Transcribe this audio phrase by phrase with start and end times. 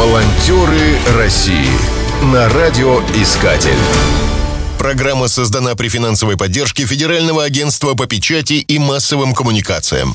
[0.00, 1.68] Волонтеры России
[2.32, 3.76] на радиоискатель.
[4.78, 10.14] Программа создана при финансовой поддержке Федерального агентства по печати и массовым коммуникациям.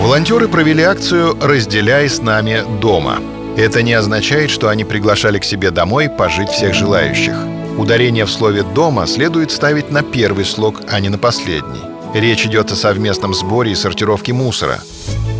[0.00, 3.18] Волонтеры провели акцию «Разделяй с нами дома».
[3.58, 7.36] Это не означает, что они приглашали к себе домой пожить всех желающих.
[7.76, 11.82] Ударение в слове «дома» следует ставить на первый слог, а не на последний.
[12.14, 14.80] Речь идет о совместном сборе и сортировке мусора.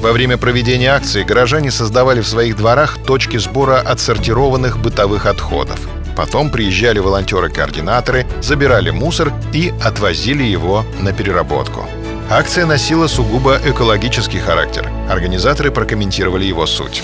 [0.07, 5.81] Во время проведения акции горожане создавали в своих дворах точки сбора отсортированных бытовых отходов.
[6.15, 11.87] Потом приезжали волонтеры-координаторы, забирали мусор и отвозили его на переработку.
[12.31, 14.89] Акция носила сугубо экологический характер.
[15.11, 17.03] Организаторы прокомментировали его суть.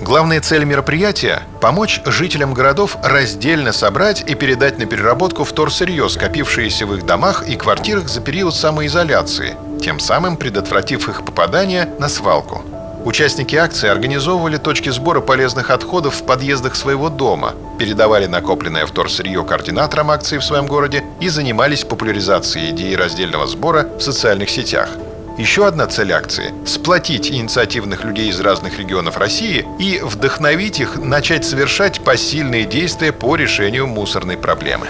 [0.00, 6.94] Главная цель мероприятия– помочь жителям городов раздельно собрать и передать на переработку вторсырье, скопившееся в
[6.94, 12.62] их домах и квартирах за период самоизоляции, тем самым предотвратив их попадание на свалку.
[13.04, 20.10] Участники акции организовывали точки сбора полезных отходов в подъездах своего дома, передавали накопленное вторсырье координаторам
[20.10, 24.90] акции в своем городе и занимались популяризацией идеи раздельного сбора в социальных сетях–
[25.38, 31.44] еще одна цель акции– сплотить инициативных людей из разных регионов России и вдохновить их начать
[31.44, 34.88] совершать посильные действия по решению мусорной проблемы.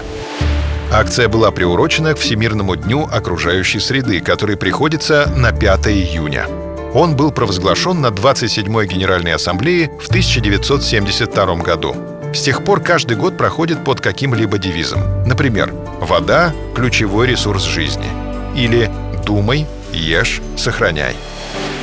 [0.91, 6.47] Акция была приурочена к Всемирному дню окружающей среды, который приходится на 5 июня.
[6.95, 11.95] Он был провозглашен на 27-й Генеральной Ассамблее в 1972 году.
[12.33, 15.01] С тех пор каждый год проходит под каким-либо девизом.
[15.27, 18.07] Например, «Вода– ключевой ресурс жизни»
[18.55, 18.89] или
[19.25, 21.15] «Думай, Ешь, сохраняй.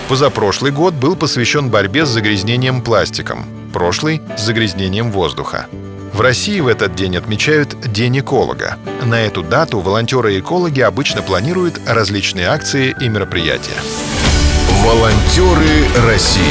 [0.09, 5.67] Позапрошлый год был посвящен борьбе с загрязнением пластиком, прошлый— с загрязнением воздуха.
[6.17, 8.79] В России в этот день отмечают День эколога.
[9.05, 13.77] На эту дату волонтеры-экологи обычно планируют различные акции и мероприятия.
[14.83, 16.43] Волонтеры России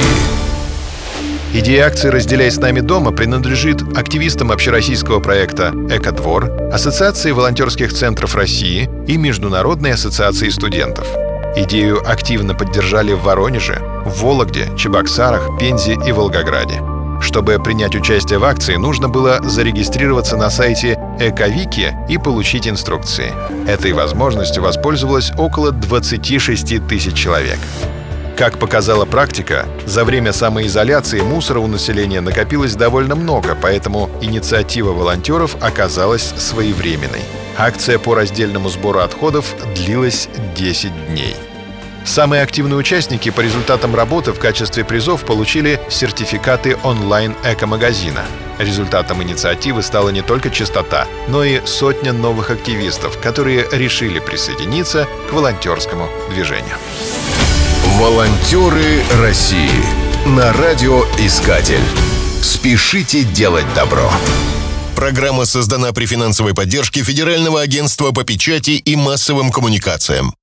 [1.51, 8.87] Идея акции «Разделяй с нами дома» принадлежит активистам общероссийского проекта «Экодвор», Ассоциации волонтерских центров России
[9.07, 11.07] и Международной ассоциации студентов–
[11.57, 16.94] Идею активно поддержали в Воронеже, в Вологде, Чебоксарах, Пензе и Волгограде.
[17.25, 23.33] Чтобы принять участие в акции, нужно было зарегистрироваться на сайте Эковики и получить инструкции.
[23.67, 27.57] Этой возможностью воспользовалось около 26 тысяч человек.
[28.37, 35.57] Как показала практика, за время самоизоляции мусора у населения накопилось довольно много, поэтому инициатива волонтеров
[35.61, 37.23] оказалась своевременной.
[37.57, 41.35] Акция по раздельному сбору отходов длилась 10 дней.
[42.05, 48.23] Самые активные участники по результатам работы в качестве призов получили сертификаты онлайн-эко-магазина.
[48.59, 55.33] Результатом инициативы стала не только чистота, но и сотня новых активистов, которые решили присоединиться к
[55.33, 56.77] волонтерскому движению.
[57.99, 59.69] Волонтеры России
[60.25, 61.83] на радиоискатель.
[62.41, 64.11] Спешите делать добро.
[64.95, 70.33] Программа создана при финансовой поддержке Федерального агентства по печати и массовым коммуникациям.